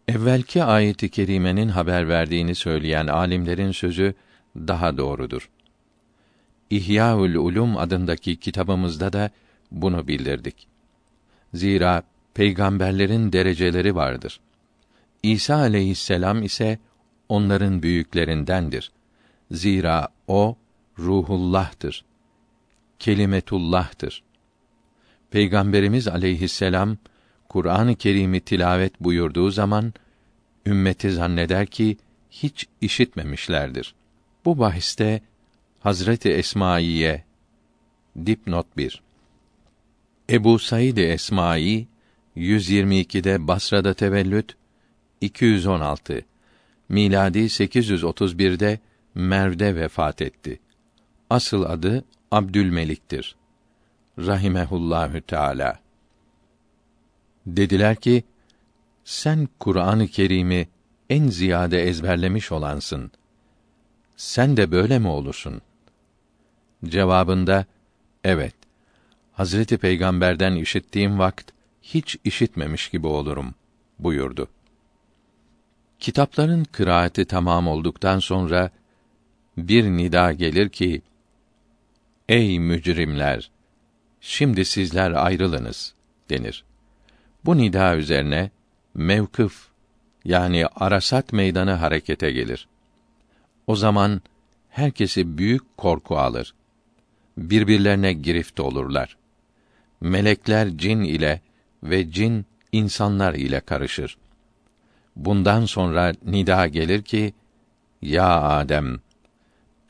[0.08, 4.14] Evvelki ayeti kerimenin haber verdiğini söyleyen alimlerin sözü
[4.56, 5.50] daha doğrudur.
[6.70, 9.30] İhyaül Ulum adındaki kitabımızda da
[9.70, 10.73] bunu bildirdik.
[11.54, 12.02] Zira
[12.34, 14.40] peygamberlerin dereceleri vardır.
[15.22, 16.78] İsa aleyhisselam ise
[17.28, 18.92] onların büyüklerindendir.
[19.50, 20.56] Zira o
[20.98, 22.04] ruhullah'tır.
[22.98, 24.22] Kelimetullah'tır.
[25.30, 26.96] Peygamberimiz aleyhisselam
[27.48, 29.92] Kur'an-ı Kerim'i tilavet buyurduğu zaman
[30.66, 31.96] ümmeti zanneder ki
[32.30, 33.94] hiç işitmemişlerdir.
[34.44, 35.20] Bu bahiste
[35.80, 37.24] Hazreti Esmaiye
[38.26, 39.02] dipnot 1
[40.30, 41.86] Ebu Said Esmai
[42.36, 44.56] 122'de Basra'da tevellüt
[45.20, 46.24] 216
[46.88, 48.78] miladi 831'de
[49.14, 50.60] Merv'de vefat etti.
[51.30, 53.36] Asıl adı Abdülmelik'tir.
[54.18, 55.80] Rahimehullahü Teala.
[57.46, 58.24] Dediler ki,
[59.04, 60.68] sen Kur'an-ı Kerim'i
[61.10, 63.12] en ziyade ezberlemiş olansın.
[64.16, 65.62] Sen de böyle mi olursun?
[66.84, 67.64] Cevabında,
[68.24, 68.63] evet.
[69.34, 71.50] Hazreti Peygamber'den işittiğim vakt
[71.82, 73.54] hiç işitmemiş gibi olurum
[73.98, 74.48] buyurdu.
[75.98, 78.70] Kitapların kıraati tamam olduktan sonra
[79.56, 81.02] bir nida gelir ki
[82.28, 83.50] Ey mücrimler
[84.20, 85.94] şimdi sizler ayrılınız
[86.30, 86.64] denir.
[87.44, 88.50] Bu nida üzerine
[88.94, 89.68] mevkıf
[90.24, 92.68] yani Arasat meydanı harekete gelir.
[93.66, 94.22] O zaman
[94.68, 96.54] herkesi büyük korku alır.
[97.38, 99.16] Birbirlerine girift olurlar.
[100.04, 101.40] Melekler cin ile
[101.82, 104.16] ve cin insanlar ile karışır.
[105.16, 107.34] Bundan sonra nida gelir ki,
[108.02, 109.00] Ya Adem,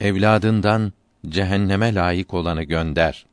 [0.00, 0.92] evladından
[1.28, 3.26] cehenneme layık olanı gönder.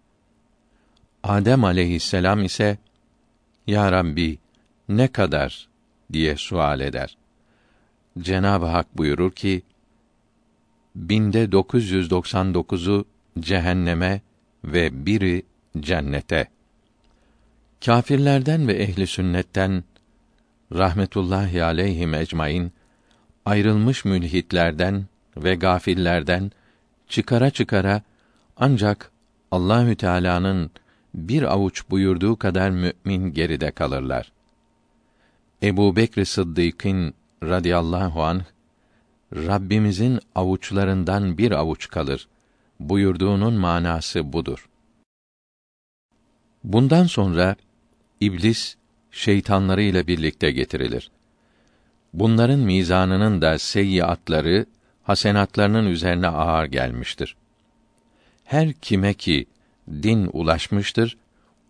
[1.24, 2.78] Adem aleyhisselam ise,
[3.68, 4.38] Ya Rabbi,
[4.90, 5.68] ne kadar
[6.14, 7.18] diye sual eder.
[8.20, 9.62] Cenab-ı Hak buyurur ki,
[10.96, 13.06] binde 999'u
[13.40, 14.22] cehenneme
[14.64, 15.44] ve biri
[15.80, 16.48] cennete.
[17.86, 19.84] Kâfirlerden ve ehli sünnetten
[20.74, 22.72] rahmetullahi aleyhim ecmaîn
[23.46, 25.06] ayrılmış mülhitlerden
[25.38, 26.52] ve gafillerden
[27.08, 28.02] çıkara çıkara
[28.58, 29.12] ancak
[29.52, 30.72] Allahü Teala'nın
[31.16, 34.32] bir avuç buyurduğu kadar mümin geride kalırlar.
[35.64, 37.14] Ebu Bekr Sıddık'ın
[37.44, 38.44] radıyallahu anh
[39.36, 42.28] Rabbimizin avuçlarından bir avuç kalır
[42.80, 44.70] buyurduğunun manası budur.
[46.64, 47.56] Bundan sonra
[48.22, 48.76] iblis
[49.12, 51.12] şeytanları ile birlikte getirilir.
[52.14, 54.66] Bunların mizanının da seyyiatları
[55.04, 57.36] hasenatlarının üzerine ağır gelmiştir.
[58.44, 59.46] Her kime ki
[59.90, 61.18] din ulaşmıştır,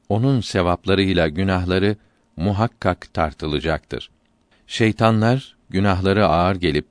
[0.10, 1.96] onun sevaplarıyla günahları
[2.38, 4.10] muhakkak tartılacaktır.
[4.68, 6.86] Şeytanlar günahları ağır gelip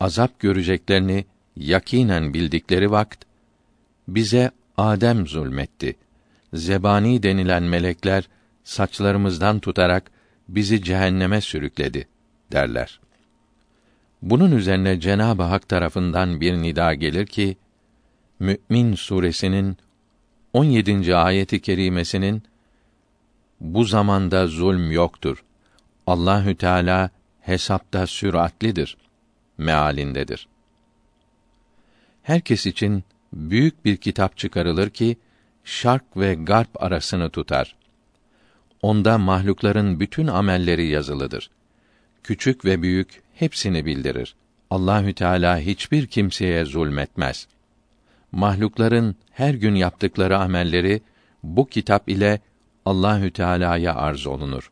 [0.00, 1.24] azap göreceklerini
[1.56, 3.24] yakinen bildikleri vakt
[4.08, 5.96] bize Adem zulmetti.
[6.54, 8.28] Zebani denilen melekler
[8.64, 10.10] saçlarımızdan tutarak
[10.48, 12.08] bizi cehenneme sürükledi
[12.52, 13.00] derler.
[14.22, 17.56] Bunun üzerine Cenab-ı Hak tarafından bir nida gelir ki
[18.38, 19.76] Mü'min suresinin
[20.52, 21.16] 17.
[21.16, 22.42] ayeti kerimesinin
[23.60, 25.44] bu zamanda zulm yoktur.
[26.06, 28.96] Allahü Teala hesapta süratlidir
[29.58, 30.48] mealindedir.
[32.22, 35.16] Herkes için büyük bir kitap çıkarılır ki
[35.64, 37.76] şark ve garp arasını tutar.
[38.82, 41.50] Onda mahlukların bütün amelleri yazılıdır.
[42.22, 44.34] Küçük ve büyük hepsini bildirir.
[44.70, 47.48] Allahü Teala hiçbir kimseye zulmetmez.
[48.32, 51.02] Mahlukların her gün yaptıkları amelleri
[51.42, 52.40] bu kitap ile
[52.84, 54.70] Allahü Teala'ya arz olunur.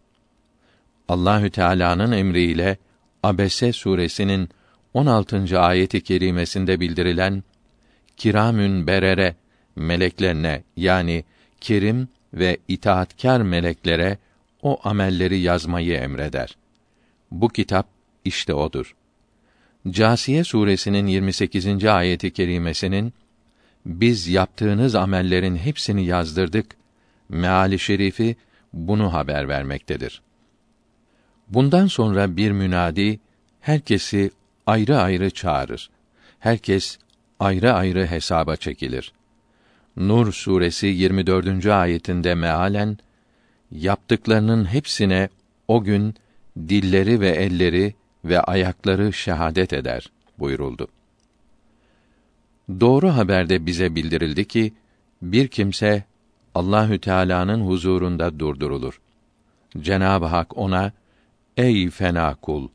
[1.09, 2.77] Allahü Teala'nın emriyle
[3.23, 4.49] Abese suresinin
[4.95, 5.61] 16.
[5.61, 7.43] ayeti kerimesinde bildirilen
[8.17, 9.37] kiramün berere
[9.77, 11.25] meleklerine yani
[11.61, 14.19] kerim ve itaatkar meleklere
[14.63, 16.57] o amelleri yazmayı emreder.
[17.31, 17.87] Bu kitap
[18.25, 18.95] işte odur.
[19.91, 21.85] Câsiye suresinin 28.
[21.85, 23.13] ayeti kerimesinin
[23.87, 26.77] biz yaptığınız amellerin hepsini yazdırdık
[27.29, 28.37] meali şerifi
[28.73, 30.23] bunu haber vermektedir.
[31.49, 33.21] Bundan sonra bir münadi
[33.61, 34.31] herkesi
[34.67, 35.91] ayrı ayrı çağırır.
[36.39, 36.99] Herkes
[37.41, 39.13] ayrı ayrı hesaba çekilir.
[39.99, 41.67] Nur suresi 24.
[41.67, 42.99] ayetinde mealen
[43.71, 45.29] yaptıklarının hepsine
[45.69, 46.15] o gün
[46.59, 50.89] dilleri ve elleri ve ayakları şehadet eder buyuruldu.
[52.81, 54.73] Doğru haberde bize bildirildi ki
[55.23, 56.05] bir kimse
[56.55, 59.01] Allahü Teala'nın huzurunda durdurulur.
[59.81, 60.93] Cenab-ı Hak ona
[61.57, 62.69] ey fena kul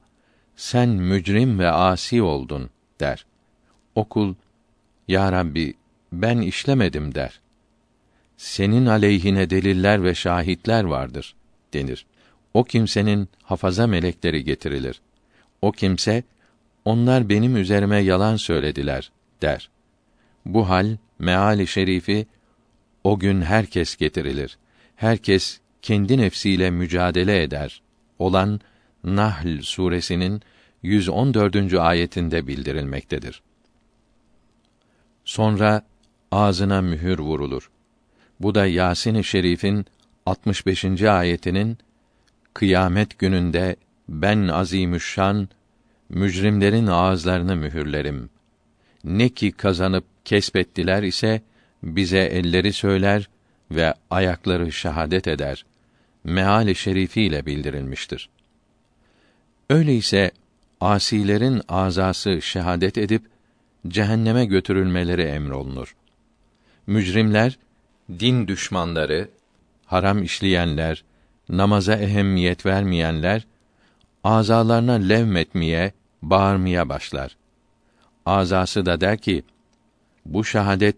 [0.55, 3.25] sen mücrim ve asi oldun der.
[3.95, 4.33] O kul
[5.07, 5.73] ya Rabbi
[6.21, 7.39] ben işlemedim der.
[8.37, 11.35] Senin aleyhine deliller ve şahitler vardır
[11.73, 12.05] denir.
[12.53, 15.01] O kimsenin hafaza melekleri getirilir.
[15.61, 16.23] O kimse
[16.85, 19.69] onlar benim üzerime yalan söylediler der.
[20.45, 22.25] Bu hal meali şerifi
[23.03, 24.57] o gün herkes getirilir.
[24.95, 27.81] herkes kendi nefsiyle mücadele eder
[28.19, 28.59] olan
[29.03, 30.41] Nahl suresinin
[30.83, 31.73] 114.
[31.73, 33.41] ayetinde bildirilmektedir.
[35.25, 35.81] Sonra
[36.33, 37.69] ağzına mühür vurulur.
[38.39, 39.85] Bu da Yasin-i Şerif'in
[40.25, 41.01] 65.
[41.01, 41.77] ayetinin
[42.53, 43.75] kıyamet gününde
[44.09, 45.49] ben azimüşşan
[46.09, 48.29] mücrimlerin ağızlarını mühürlerim.
[49.03, 51.41] Ne ki kazanıp kesbettiler ise
[51.83, 53.29] bize elleri söyler
[53.71, 55.65] ve ayakları şahadet eder.
[56.23, 58.29] Meali şerifiyle bildirilmiştir.
[59.69, 60.31] Öyleyse
[60.81, 63.23] asilerin azası şehadet edip
[63.87, 65.95] cehenneme götürülmeleri emrolunur.
[66.87, 67.57] Mücrimler,
[68.19, 69.29] din düşmanları,
[69.85, 71.03] haram işleyenler,
[71.49, 73.47] namaza ehemmiyet vermeyenler,
[74.23, 77.37] azalarına levmetmeye, bağırmaya başlar.
[78.25, 79.43] Azası da der ki,
[80.25, 80.97] bu şahadet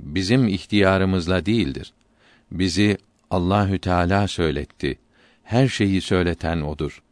[0.00, 1.92] bizim ihtiyarımızla değildir.
[2.52, 2.98] Bizi
[3.30, 4.98] Allahü Teala söyletti.
[5.44, 7.02] Her şeyi söyleten odur.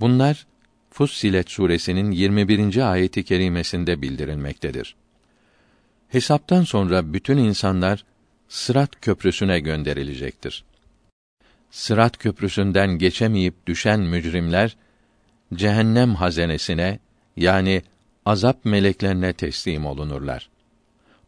[0.00, 0.46] Bunlar
[0.90, 2.92] Fussilet suresinin 21.
[2.92, 4.96] ayeti kerimesinde bildirilmektedir.
[6.08, 8.04] Hesaptan sonra bütün insanlar
[8.48, 10.64] Sırat köprüsüne gönderilecektir.
[11.70, 14.76] Sırat köprüsünden geçemeyip düşen mücrimler
[15.54, 16.98] cehennem hazenesine
[17.36, 17.82] yani
[18.26, 20.50] azap meleklerine teslim olunurlar.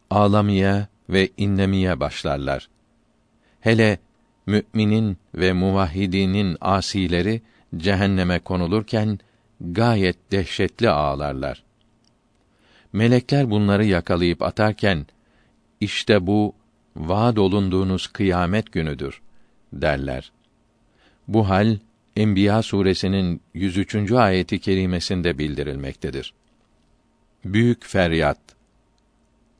[0.09, 2.69] Ağlamaya ve inlemeye başlarlar.
[3.59, 3.99] Hele
[4.45, 7.41] müminin ve muvahhidinin asileri
[7.77, 9.19] cehenneme konulurken
[9.61, 11.63] gayet dehşetli ağlarlar.
[12.93, 15.05] Melekler bunları yakalayıp atarken
[15.79, 16.55] işte bu
[16.95, 19.21] vaad olunduğunuz kıyamet günüdür
[19.73, 20.31] derler.
[21.27, 21.77] Bu hal
[22.15, 24.11] Enbiya suresinin 103.
[24.11, 26.33] ayeti kerimesinde bildirilmektedir.
[27.45, 28.39] Büyük feryat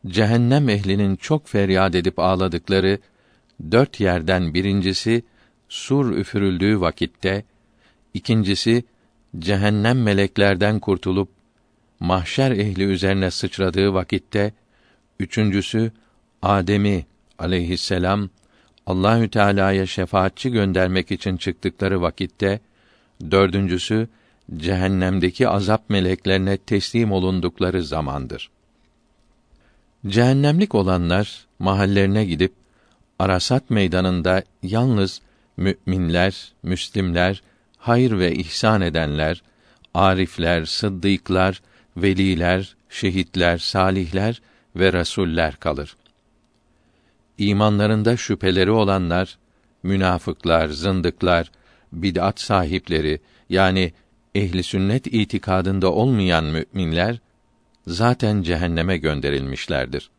[0.07, 2.99] Cehennem ehlinin çok feryat edip ağladıkları
[3.71, 5.23] dört yerden birincisi
[5.69, 7.43] sur üfürüldüğü vakitte,
[8.13, 8.83] ikincisi
[9.39, 11.29] cehennem meleklerden kurtulup
[12.01, 14.53] mahşer ehli üzerine sıçradığı vakitte,
[15.19, 15.91] üçüncüsü
[16.41, 17.05] Adem'i
[17.39, 18.29] aleyhisselam
[18.85, 22.59] Allahü Teala'ya şefaatçi göndermek için çıktıkları vakitte,
[23.31, 24.07] dördüncüsü
[24.57, 28.49] cehennemdeki azap meleklerine teslim olundukları zamandır.
[30.07, 32.53] Cehennemlik olanlar mahallerine gidip
[33.19, 35.21] Arasat meydanında yalnız
[35.57, 37.43] müminler, müslimler,
[37.77, 39.43] hayır ve ihsan edenler,
[39.93, 41.61] arifler, sıddıklar,
[41.97, 44.41] veliler, şehitler, salihler
[44.75, 45.97] ve rasuller kalır.
[47.37, 49.37] İmanlarında şüpheleri olanlar,
[49.83, 51.51] münafıklar, zındıklar,
[51.93, 53.93] bid'at sahipleri yani
[54.35, 57.19] ehli sünnet itikadında olmayan müminler
[57.87, 60.09] zaten cehenneme gönderilmişlerdir.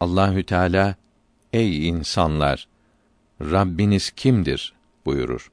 [0.00, 0.94] Allahü Teala
[1.52, 2.68] ey insanlar
[3.40, 4.72] Rabbiniz kimdir
[5.06, 5.50] buyurur.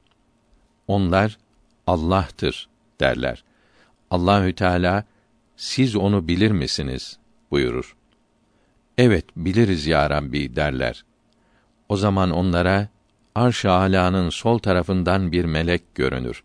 [0.88, 1.38] Onlar
[1.86, 2.68] Allah'tır
[3.00, 3.44] derler.
[4.10, 5.04] Allahü Teala
[5.56, 7.18] siz onu bilir misiniz
[7.50, 7.96] buyurur.
[8.98, 11.04] Evet biliriz ya Rabbi derler.
[11.88, 12.88] O zaman onlara
[13.34, 16.42] arş-ı sol tarafından bir melek görünür.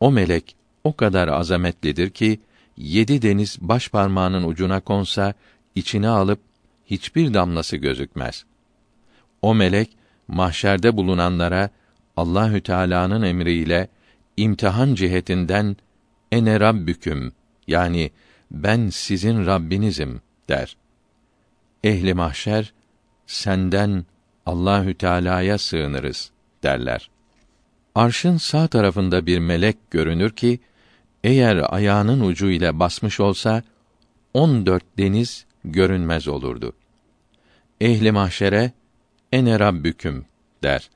[0.00, 2.40] O melek o kadar azametlidir ki
[2.76, 5.34] yedi deniz baş parmağının ucuna konsa
[5.74, 6.40] içine alıp
[6.86, 8.44] hiçbir damlası gözükmez.
[9.42, 9.90] O melek
[10.28, 11.70] mahşerde bulunanlara
[12.16, 13.88] Allahü Teala'nın emriyle
[14.36, 15.76] imtihan cihetinden
[16.32, 17.32] ene rabbüküm
[17.66, 18.10] yani
[18.50, 20.76] ben sizin Rabbinizim der.
[21.84, 22.72] Ehli mahşer
[23.26, 24.06] senden
[24.46, 26.30] Allahü Teala'ya sığınırız
[26.62, 27.10] derler.
[27.94, 30.60] Arşın sağ tarafında bir melek görünür ki
[31.24, 33.62] eğer ayağının ucu ile basmış olsa
[34.34, 36.72] on dört deniz görünmez olurdu.
[37.80, 38.72] Ehli mahşere
[39.32, 40.24] ene rabbüküm
[40.62, 40.90] der.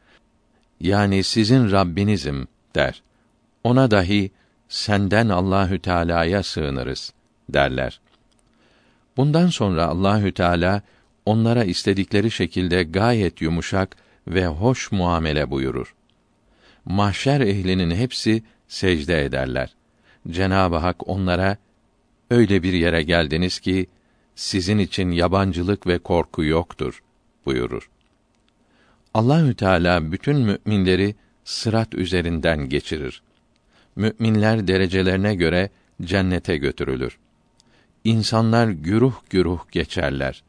[0.81, 3.03] Yani sizin Rabbinizim der.
[3.64, 4.31] Ona dahi
[4.73, 7.13] senden Allahü Teala'ya sığınırız
[7.49, 8.01] derler.
[9.17, 10.83] Bundan sonra Allahü Teala
[11.27, 13.97] onlara istedikleri şekilde gayet yumuşak
[14.29, 15.95] ve hoş muamele buyurur.
[16.85, 19.75] Mahşer ehlinin hepsi secde ederler.
[20.31, 21.57] Cenab-ı Hak onlara
[22.31, 23.87] öyle bir yere geldiniz ki
[24.35, 27.03] sizin için yabancılık ve korku yoktur
[27.47, 27.91] buyurur.
[29.14, 31.14] Allahü Teala bütün müminleri
[31.45, 33.23] sırat üzerinden geçirir.
[33.97, 35.70] Müminler derecelerine göre
[36.03, 37.18] cennete götürülür.
[38.05, 40.43] İnsanlar güruh güruh geçerler.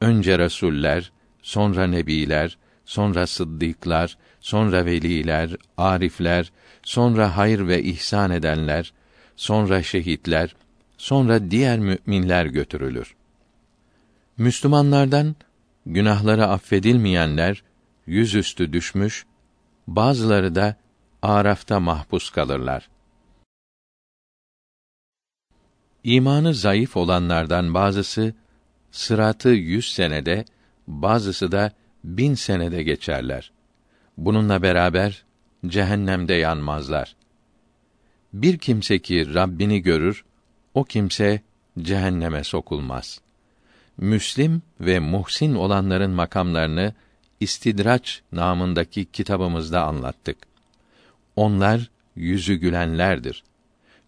[0.00, 1.12] Önce resuller,
[1.42, 6.52] sonra nebiler, sonra sıddıklar, sonra veliler, arifler,
[6.82, 8.92] sonra hayır ve ihsan edenler,
[9.36, 10.56] sonra şehitler,
[10.98, 13.14] sonra diğer müminler götürülür.
[14.38, 15.36] Müslümanlardan
[15.86, 17.62] günahları affedilmeyenler
[18.06, 19.26] yüzüstü düşmüş,
[19.86, 20.76] bazıları da
[21.22, 22.88] Araf'ta mahpus kalırlar.
[26.04, 28.34] İmanı zayıf olanlardan bazısı
[28.90, 30.44] sıratı yüz senede,
[30.86, 31.72] bazısı da
[32.04, 33.52] bin senede geçerler.
[34.16, 35.24] Bununla beraber
[35.66, 37.16] cehennemde yanmazlar.
[38.32, 40.24] Bir kimse ki Rabbini görür,
[40.74, 41.42] o kimse
[41.78, 43.20] cehenneme sokulmaz.
[43.96, 46.94] Müslim ve muhsin olanların makamlarını
[47.40, 50.49] İstidraç namındaki kitabımızda anlattık.
[51.36, 53.44] Onlar yüzü gülenlerdir.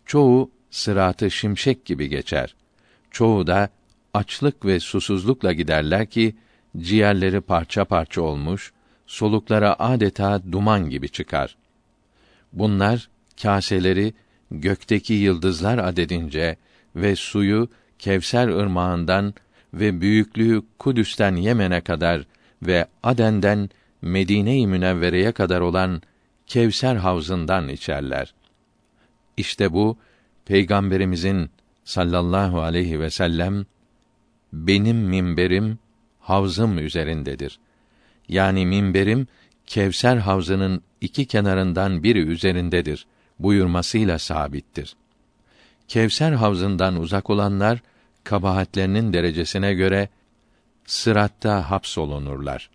[0.07, 2.55] Çoğu sıratı şimşek gibi geçer.
[3.11, 3.69] Çoğu da
[4.15, 6.37] açlık ve susuzlukla giderler ki
[6.79, 8.73] ciğerleri parça parça olmuş,
[9.07, 11.57] soluklara adeta duman gibi çıkar.
[12.53, 13.09] Bunlar
[13.43, 14.15] kaseleri
[14.51, 16.57] gökteki yıldızlar adedince
[16.97, 17.69] ve suyu
[17.99, 19.35] Kevser ırmağından
[19.75, 22.27] ve büyüklüğü Kudüs'ten Yemen'e kadar
[22.63, 23.71] ve Aden'den
[24.03, 26.03] Medine-i Münevvere'ye kadar olan
[26.53, 28.35] Kevser havzından içerler.
[29.37, 29.99] İşte bu
[30.45, 31.51] Peygamberimizin
[31.85, 33.67] sallallahu aleyhi ve sellem
[34.53, 35.79] benim minberim
[36.21, 37.59] havzım üzerindedir.
[38.29, 39.27] Yani minberim
[39.67, 43.07] Kevser havzının iki kenarından biri üzerindedir
[43.39, 44.97] buyurmasıyla sabittir.
[45.89, 47.83] Kevser havzından uzak olanlar
[48.25, 50.09] kabahatlerinin derecesine göre
[50.87, 52.71] sıratta hapsolunurlar.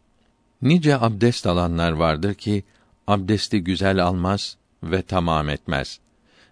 [0.62, 2.64] Nice abdest alanlar vardır ki
[3.08, 6.00] abdesti güzel almaz ve tamam etmez.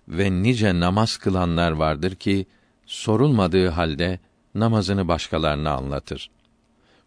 [0.07, 2.45] Ve nice namaz kılanlar vardır ki
[2.85, 4.19] sorulmadığı halde
[4.55, 6.29] namazını başkalarına anlatır.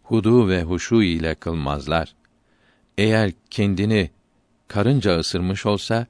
[0.03, 2.15] Hudu ve huşu ile kılmazlar.
[2.97, 4.09] Eğer kendini
[4.67, 6.07] karınca ısırmış olsa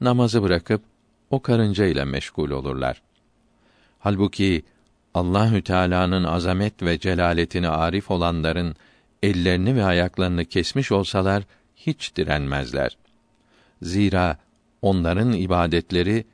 [0.00, 0.82] namazı bırakıp
[1.30, 3.02] o karınca ile meşgul olurlar.
[3.98, 4.62] Halbuki
[5.14, 8.76] Allahü Teala'nın azamet ve celaletini arif olanların
[9.22, 11.42] ellerini ve ayaklarını kesmiş olsalar
[11.86, 12.96] hiç direnmezler.
[13.82, 14.36] Zira
[14.82, 16.24] onların ibadetleri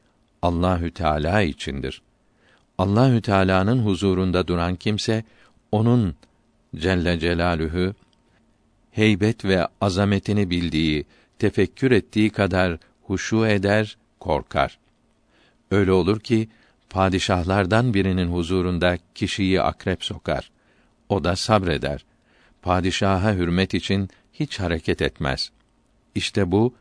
[0.43, 2.03] Allahü Teala içindir.
[2.79, 5.25] Allahü Teala'nın huzurunda duran kimse
[5.73, 6.15] onun
[6.77, 7.95] Celle Celalühü
[8.91, 11.05] heybet ve azametini bildiği,
[11.39, 14.79] tefekkür ettiği kadar huşu eder, korkar.
[15.71, 16.49] Öyle olur ki
[16.91, 20.51] padişahlardan birinin huzurunda kişiyi akrep sokar.
[21.09, 22.05] O da sabreder.
[22.63, 24.09] Padişaha hürmet için
[24.41, 25.51] hiç hareket etmez.
[26.15, 26.75] İşte bu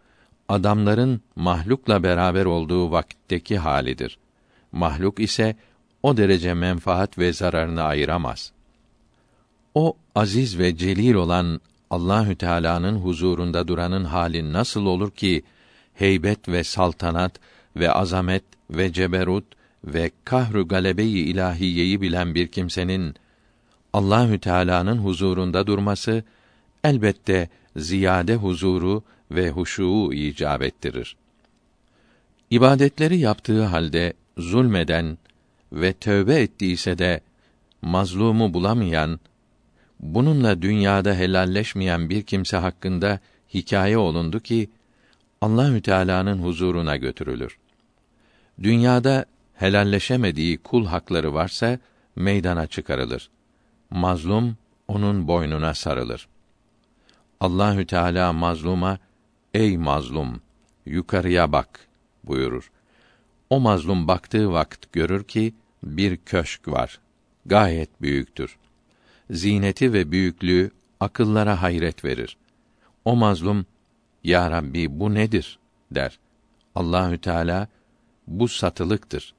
[0.50, 4.18] adamların mahlukla beraber olduğu vakitteki halidir.
[4.72, 5.56] Mahluk ise
[6.04, 8.52] o derece menfaat ve zararını ayıramaz.
[9.76, 15.44] O aziz ve celil olan Allahü Teala'nın huzurunda duranın hali nasıl olur ki
[15.94, 17.40] heybet ve saltanat
[17.76, 19.46] ve azamet ve ceberut
[19.86, 23.16] ve kahru galebeyi ilahiyeyi bilen bir kimsenin
[23.94, 26.24] Allahü Teala'nın huzurunda durması
[26.84, 31.16] elbette ziyade huzuru ve huşuu icap ettirir.
[32.52, 35.18] İbadetleri yaptığı halde zulmeden
[35.72, 37.22] ve tövbe ettiyse de
[37.82, 39.20] mazlumu bulamayan,
[40.00, 43.20] bununla dünyada helalleşmeyen bir kimse hakkında
[43.54, 44.70] hikaye olundu ki
[45.42, 47.58] Allahü Teala'nın huzuruna götürülür.
[48.64, 51.80] Dünyada helalleşemediği kul hakları varsa
[52.16, 53.30] meydana çıkarılır.
[53.90, 54.58] Mazlum
[54.88, 56.28] onun boynuna sarılır.
[57.40, 59.00] Allahü Teala mazluma
[59.54, 60.42] ey mazlum
[60.86, 61.88] yukarıya bak
[62.24, 62.72] buyurur.
[63.50, 67.00] O mazlum baktığı vakit görür ki bir köşk var.
[67.46, 68.58] Gayet büyüktür.
[69.32, 72.38] Zineti ve büyüklüğü akıllara hayret verir.
[73.06, 73.66] O mazlum
[74.24, 75.60] ya Rabbi bu nedir
[75.92, 76.20] der.
[76.76, 77.68] Allahü Teala
[78.28, 79.34] bu satılıktır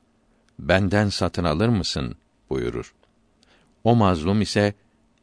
[0.59, 2.17] benden satın alır mısın
[2.51, 2.95] buyurur.
[3.85, 4.75] O mazlum ise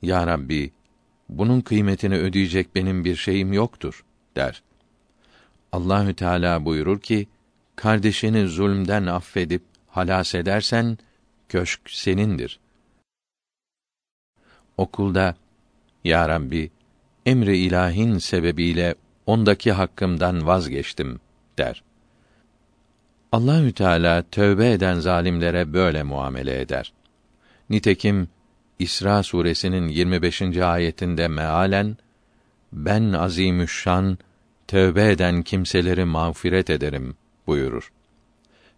[0.01, 0.73] ya Rabbi
[1.29, 4.05] bunun kıymetini ödeyecek benim bir şeyim yoktur
[4.35, 4.63] der.
[5.71, 7.27] Allahü Teala buyurur ki
[7.75, 10.97] kardeşini zulmden affedip halas edersen
[11.49, 12.59] köşk senindir.
[14.77, 15.35] Okulda
[16.03, 16.71] ya Rabbi
[17.25, 18.95] emri ilahin sebebiyle
[19.25, 21.19] ondaki hakkımdan vazgeçtim
[21.57, 21.83] der.
[23.31, 26.93] Allahü Teala tövbe eden zalimlere böyle muamele eder.
[27.69, 28.27] Nitekim
[28.79, 30.41] İsra suresinin 25.
[30.41, 31.97] ayetinde mealen
[32.73, 34.17] ben azimüşşan
[34.67, 37.15] tövbe eden kimseleri mağfiret ederim
[37.47, 37.91] buyurur.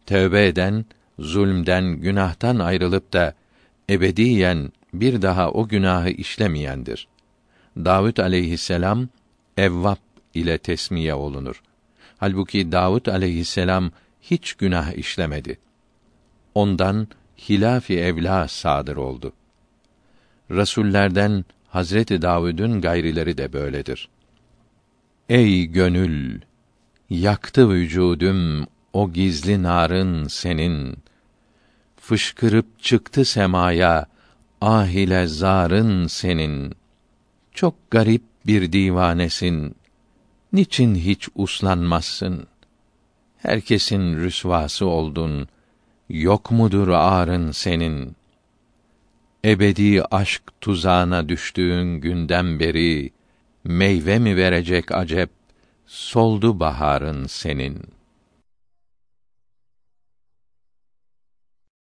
[0.06, 0.86] Tövbe eden
[1.20, 3.34] zulmden, günahtan ayrılıp da
[3.90, 7.08] ebediyen bir daha o günahı işlemeyendir.
[7.78, 9.08] Davud aleyhisselam
[9.58, 10.00] evvap
[10.34, 11.62] ile tesmiye olunur.
[12.18, 13.92] Halbuki Davud aleyhisselam
[14.22, 15.60] hiç günah işlemedi.
[16.56, 17.08] Ondan
[17.50, 19.34] hilafi evla sadır oldu.
[20.52, 24.10] Rasullerden Hazreti Davud'un gayrileri de böyledir.
[25.30, 26.42] Ey gönül,
[27.10, 30.98] yaktı vücudum o gizli narın senin.
[31.98, 34.06] Fışkırıp çıktı semaya
[34.62, 36.74] ah ile zarın senin.
[37.54, 39.76] Çok garip bir divanesin.
[40.54, 42.48] Niçin hiç uslanmazsın?
[43.38, 45.48] Herkesin rüsvası oldun.
[46.10, 48.17] Yok mudur arın senin?
[49.48, 53.12] Ebedi aşk tuzağına düştüğün günden beri
[53.64, 55.30] meyve mi verecek acep
[55.86, 57.97] soldu baharın senin.''